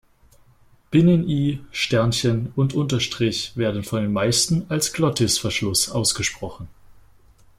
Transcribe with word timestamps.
Binnen-I, 0.89 1.63
Sternchen 1.69 2.51
und 2.55 2.73
Unterstrich 2.73 3.51
werden 3.55 3.83
von 3.83 4.01
den 4.01 4.11
meisten 4.11 4.65
als 4.67 4.93
Glottisverschluss 4.93 5.91
ausgesprochen. 5.91 6.69